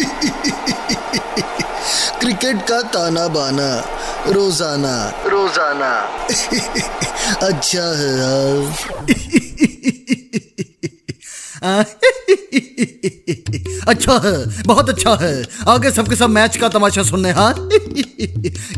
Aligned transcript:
Cricket 2.20 2.56
का 2.68 2.82
ताना 2.82 3.28
बाना 3.28 3.84
रोज़ाना। 4.26 5.12
रोज़ाना। 5.26 5.90
अच्छा 7.46 7.98
है 7.98 8.18
यार। 8.18 8.72
अच्छा 13.88 14.20
है 14.24 14.64
बहुत 14.64 14.88
अच्छा 14.88 15.18
है। 15.20 15.44
आगे 15.68 15.90
सबके 15.90 16.16
सब 16.16 16.30
मैच 16.30 16.56
का 16.56 16.68
तमाशा 16.68 17.02
सुनने 17.02 17.30
हाँ? 17.30 17.68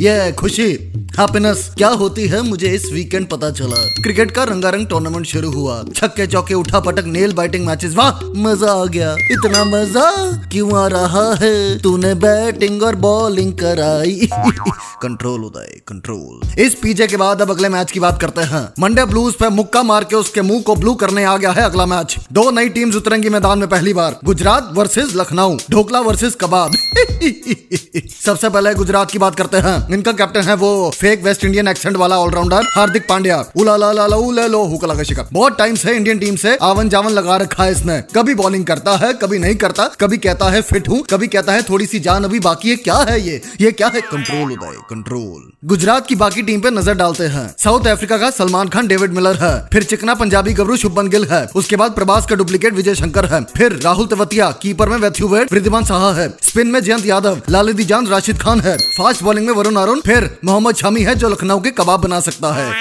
ये 0.00 0.32
खुशी। 0.32 0.92
हैप्पीनेस 1.18 1.74
क्या 1.76 1.88
होती 1.88 2.26
है 2.26 2.40
मुझे 2.42 2.68
इस 2.68 2.84
वीकेंड 2.92 3.26
पता 3.28 3.50
चला। 3.50 3.76
क्रिकेट 4.02 4.30
का 4.30 4.44
रंगारंग 4.44 4.86
टूर्नामेंट 4.86 5.26
शुरू 5.26 5.50
हुआ। 5.50 5.82
छक्के 5.94 6.26
चौके 6.26 6.54
उठा 6.54 6.80
पटक 6.80 7.04
नेल 7.06 7.32
बाइटिंग 7.32 7.66
मैचेस 7.66 7.94
वाह, 7.94 8.24
मज़ा 8.36 8.72
आ 8.72 8.84
गया। 8.84 9.12
इतना 9.30 9.64
मज़ा 9.64 10.10
क्यों 10.52 10.78
आ 10.78 10.86
रहा 10.86 11.24
है? 11.34 11.78
तूने 11.78 12.14
बैटिंग 12.14 12.82
और 12.82 12.94
बॉलिंग 12.96 13.52
कराई। 13.52 14.28
कंट्रोल 15.02 15.44
उदय 15.44 15.80
कंट्रोल 15.88 16.62
इस 16.62 16.74
पीजे 16.74 17.06
के 17.06 17.16
बाद 17.16 17.42
अब 17.42 17.50
अगले 17.50 17.68
मैच 17.68 17.90
की 17.90 18.00
बात 18.00 18.20
करते 18.20 18.40
हैं। 18.42 18.62
मंडे 18.78 19.04
ब्लूज 19.04 19.34
पे 19.34 19.48
मुक्का 19.48 19.82
मार 19.82 20.04
के 20.04 20.16
उसके 20.16 20.42
मुँह 20.42 20.62
को 20.62 20.74
ब्लू 20.74 20.94
करने 20.94 21.24
आ 21.24 21.36
गया 21.36 21.52
है 21.52 21.62
अगला 21.62 21.86
मैच 21.86 22.16
दो 22.32 22.50
नई 22.50 22.68
टीम्स 22.68 22.96
उतरेंगी 22.96 23.28
मैदान 23.28 23.58
में 23.58 23.68
पहली 23.68 23.92
बार। 23.92 24.18
गुजरात 24.24 24.70
वर्सेस 24.74 25.14
लखनऊ, 25.16 25.56
ढोकला 25.70 26.00
वर्सेस 26.00 26.36
कबाब। 26.40 26.72
सबसे 28.24 28.48
पहले 28.48 28.74
गुजरात 28.74 29.10
की 29.10 29.18
बात 29.18 29.34
करते 29.34 29.56
हैं। 29.56 29.76
इनका 29.94 30.12
कैप्टन 30.12 30.40
है 30.40 30.54
वो 30.54 30.90
फेक 31.02 31.22
वेस्ट 31.22 31.44
इंडियन 31.44 31.68
एक्सेंट 31.68 31.96
वाला 31.96 32.16
ऑलराउंडर 32.16 32.66
हार्दिक 32.74 33.06
पांड्या। 33.08 33.36
उला 33.56 33.76
ला 33.76 33.90
ला 33.92 34.06
ला 34.06 34.16
लगा 34.42 35.22
बहुत 35.32 35.56
टाइम 35.58 35.74
से 35.74 35.94
इंडियन 35.96 36.18
टीम 36.18 36.36
से 36.36 36.56
आवन 36.62 36.88
जावन 36.88 37.10
लगा 37.10 37.36
रखा 37.36 37.64
है 37.64 37.72
इसने। 37.72 37.98
कभी 38.14 38.34
बॉलिंग 38.34 38.64
करता 38.64 38.96
है, 38.96 39.12
कभी 39.12 39.38
नहीं 39.38 39.54
करता, 39.54 39.86
कभी 40.00 40.16
कहता 40.16 40.50
है 40.50 40.60
फिट 40.62 40.88
हूँ, 40.88 41.02
कभी 41.10 41.26
कहता 41.26 41.52
है 41.52 41.62
थोड़ी 41.62 41.86
सी 41.86 41.98
जान 42.00 42.24
अभी 42.24 42.40
बाकी 42.40 42.70
है, 42.70 42.76
क्या 42.76 42.96
है 43.08 43.20
ये? 43.20 43.40
ये 43.60 43.72
क्या 43.72 43.88
है? 43.94 44.00
कंट्रोल 44.02 44.52
उदय 44.52 44.76
कंट्रोल 44.90 45.50
गुजरात 45.64 46.06
की 46.06 46.14
बाकी 46.14 46.42
टीम 46.42 46.60
पे 46.60 46.70
नज़र 46.70 46.94
डालते 46.94 47.24
हैं। 47.24 47.46
साउथ 47.58 47.86
अफ्रीका 47.86 48.18
का 48.18 48.30
सलमान 48.30 48.68
खान 48.68 48.86
डेविड 48.86 49.12
मिलर 49.12 49.36
है। 49.36 49.52
फिर 49.72 49.82
चिकना 49.82 50.14
पंजाबी 50.14 50.52
गबरू 50.52 50.76
शुभन 50.76 51.08
गिल 51.08 51.24
है। 51.24 51.46
उसके 51.54 51.76
बाद 51.76 51.94
प्रभास 51.94 52.26
का 52.26 52.36
डुप्लीकेट 52.36 52.74
विजय 52.74 52.94
शंकर 52.94 53.26
है। 53.26 53.42
फिर 53.56 53.78
राहुल 53.84 54.06
तेवतिया 54.06 54.50
कीपर 54.62 54.88
में 54.88 54.96
वैथ्यू 54.98 55.28
वेड 55.28 55.52
वृद्धिमान 55.52 55.84
साहा 55.84 56.12
है। 56.12 56.28
स्पिन 56.42 56.66
में 56.66 56.80
जयंत 56.80 57.06
यादव, 57.06 57.40
लालिदी 57.50 57.84
जान, 57.84 58.06
राशिद 58.06 58.38
खान 58.38 58.60
है। 58.60 58.76
फास्ट 58.98 59.22
बॉलिंग 59.22 59.46
में 59.46 59.54
वरुण 59.54 59.76
अरुण, 59.76 60.00
फिर 60.00 60.30
मोहम्मद 60.44 60.74
शमी 60.92 61.02
है 61.02 61.14
जो 61.14 61.28
लखनऊ 61.28 61.60
के 61.60 61.70
कबाब 61.70 62.00
बना 62.00 62.20
सकता 62.20 62.52
है। 62.52 62.72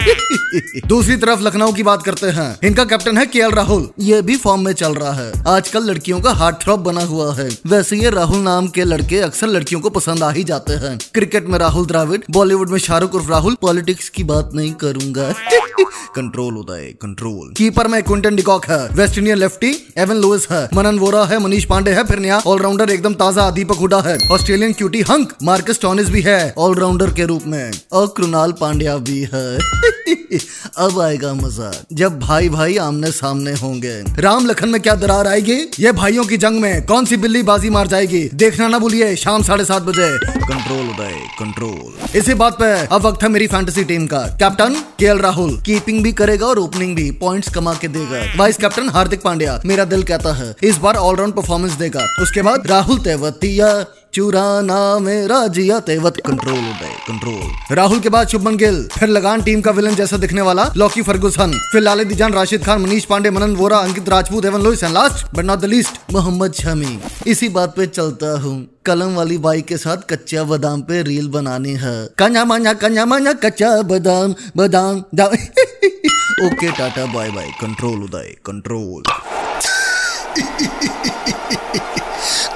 दूसरी 0.88 1.16
तरफ़ 1.16 1.42
लखनऊ 1.42 1.72
की 1.72 1.84
बात 1.84 2.04
करते 2.04 2.28
हैं। 2.28 2.58
इनका 2.64 2.84
कैप्टन 2.84 3.18
है 3.18 3.26
के 3.26 3.50
राहुल। 3.50 3.90
ये 4.00 4.22
भी 4.22 4.38
फॉर्म 4.38 4.66
में 4.66 4.73
चल 4.73 4.94
रहा 4.94 5.14
है। 5.14 5.31
आजकल 5.48 5.84
लड़कियों 5.84 6.20
का 6.22 6.31
हार्ट 6.31 6.56
थ्रॉप 6.64 6.80
बना 6.80 7.02
हुआ 7.02 7.36
है। 7.36 7.50
वैसे 7.68 7.98
ये 7.98 8.09
राहुल 8.09 8.40
नाम 8.40 8.68
के 8.68 8.84
लड़के 8.84 9.20
अक्सर 9.20 9.48
लड़कियों 9.48 9.81
को 9.81 9.90
पसंद 9.90 10.23
आ 10.23 10.31
ही 10.31 10.44
जाते 10.44 10.73
हैं। 10.73 10.98
क्रिकेट 11.14 11.48
में 11.48 11.59
राहुल 11.59 11.86
द्राविड, 11.86 12.23
बॉलीवुड 12.31 12.70
में 12.70 12.80
शाहरुख 12.80 13.16
उर्फ़ 13.16 13.30
राहुल, 13.30 13.58
पॉलिटिक्स 13.62 14.09
की 14.09 14.23
बात 14.23 14.50
नहीं 14.53 14.73
करूँगा। 14.73 15.34
Control 16.16 16.58
Uday 16.58 16.94
control. 17.02 17.53
कीपर 17.58 17.88
में 17.88 18.03
क्विंटन 18.03 18.36
डिकॉक 18.36 18.66
है, 18.66 18.88
West 18.88 19.18
Indian 19.18 19.38
lefty 19.38 19.94
Evin 19.98 20.16
Lewis 20.16 20.48
है, 20.52 20.70
मनन 20.73 21.00
वोरा 21.00 21.23
है, 21.25 21.40
मनीष 21.40 21.66
पांडे 21.66 21.92
है, 21.92 22.03
फिर 22.03 22.20
नया 22.20 22.42
ऑलराउंडर 22.48 22.90
एकदम 22.90 23.14
ताज़ा 23.14 23.50
दीपक 23.50 23.75
हुडा 23.75 24.02
है। 24.02 24.18
Australian 24.31 24.73
cutie 24.73 25.02
hunk, 25.02 25.34
Marcus 25.44 25.80
Stoinis 25.81 26.09
भी 26.09 26.22
है, 26.22 26.53
ऑलराउंडर 26.58 27.09
के 27.09 27.25
रूप 27.25 27.44
में। 27.48 27.72
और 28.02 28.14
कृणाल 28.18 28.52
पांड्या 28.52 28.98
भी 28.98 29.30
है। 29.34 29.58
अब 30.78 31.00
आएगा 31.00 31.34
मज़ा। 31.34 31.72
जब 31.94 32.20
भाई 32.20 32.50
भाई 32.50 32.78
आमने 32.78 33.12
सामने 33.12 33.54
होंगे। 33.54 34.22
राम 34.22 34.46
लखन 34.46 34.70
में 34.70 34.82
क्या 34.82 34.96
दरार 34.96 35.28
आएगी? 35.28 35.72
ये 35.80 35.92
भाइयों 35.92 36.26
की 36.26 36.38
जंग 36.38 36.62
में 36.62 36.86
कौन 36.86 37.06
सी 37.06 37.18
बिल्ली 37.18 37.44
बाजी 37.44 37.70
मार 37.70 37.88
जाएगी? 37.88 38.30
देखना 38.34 38.68
ना 38.68 38.80
भूलिए, 38.80 39.16
शाम 39.16 39.44
साढ़े 39.44 39.66
सात 39.66 39.82
बजे। 39.82 40.18
Control 40.28 40.90
Uday, 40.90 41.22
control. 41.40 42.18
इसी 42.18 42.34
बात 42.34 42.54
पे 42.54 42.88
अब 42.88 43.02
वक्त 43.02 43.24
है 43.24 43.30
मेरी 43.30 43.48
फैंटेसी 43.48 43.84
टीम 43.84 44.08
का। 44.08 44.20
कैप्टन 44.20 44.74
के 45.00 45.22
राहुल 45.22 45.58
कीपिंग 45.58 46.04
भी 46.04 46.12
करेगा 46.12 46.48
और 46.48 46.59
ओपनिंग 46.59 46.96
भी 46.96 47.12
पॉइंट्स 47.12 47.50
कमा 47.50 47.74
के 47.74 47.88
देगा। 47.88 48.38
वाइस 48.38 48.58
कैप्टन 48.58 48.90
हार्दिक 48.90 49.22
पांड्या, 49.22 49.62
मेरा 49.66 49.86
दिल 49.86 50.04
कहता 50.04 50.34
है, 50.34 50.56
इस 50.64 50.78
बार 50.78 50.96
ऑलराउंड 50.96 51.34
परफॉर्मेंस 51.34 51.74
देगा। 51.74 52.08
उसके 52.22 52.42
बाद 52.42 52.68
राहुल 52.68 52.98
तेवतिया। 52.98 53.86
चुराना 54.14 55.00
मेरा 55.00 55.48
जिया 55.48 55.80
तेवत 55.80 56.18
कंट्रोल 56.28 56.54
उदय 56.54 56.96
कंट्रोल 57.08 57.76
राहुल 57.76 58.00
के 58.00 58.10
बाद 58.10 58.28
शुभमन 58.28 58.56
गिल, 58.56 58.88
फिर 59.00 59.10
लगान 59.10 59.42
टीम 59.42 59.62
का 59.62 59.72
विलन 59.72 59.96
जैसा 59.96 60.18
दिखने 60.18 60.42
वाला, 60.42 60.74
लॉकी 60.78 61.02
फर्गुसन। 61.02 61.52
फिर 61.72 61.82
लाले 61.82 62.06
दिजान, 62.06 62.34
राशिद 62.34 62.66
खान, 62.66 62.82
मनीष 62.82 63.06
पांडे, 63.06 63.30
मनन 63.30 63.56
Vohra, 63.56 63.78
Ankit 63.78 64.10
Rajput, 64.10 64.46
Evin 64.46 64.64
Lewis 64.64 64.84
and 64.84 64.94
last 64.94 65.26
but 65.36 65.46
not 65.46 65.60
the 65.60 65.66
least 65.66 66.14
Mohammed 66.14 66.54
Shami. 66.54 67.00
इसी 67.28 67.50
बात 67.50 67.76
पे 67.76 67.88
चलता 67.88 68.40
हूँ, 68.40 68.68
कलम 68.86 69.16
वाली 69.16 69.38
बाई 69.38 69.62
के 69.62 69.78
साथ 69.78 69.98
कच्चा 70.10 70.44
बादाम 70.44 70.82
पे 70.82 71.02
रील 71.04 71.28
बनानी 71.30 71.74
है। 71.76 71.96
कन्या 72.18 72.46
मान्या 72.46 72.74
कन्या 72.74 73.06
मान्या, 73.06 73.34
कच्चा 73.34 73.82
बादाम 73.82 74.36
बादाम 74.58 74.98
okay, 76.46 76.72
tata, 76.72 77.06
bye 77.06 77.30
bye 77.30 77.48
control 77.62 78.04
Uday 78.04 78.36
control 78.46 79.04